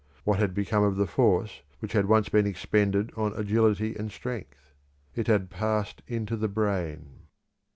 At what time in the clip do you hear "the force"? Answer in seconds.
0.95-1.61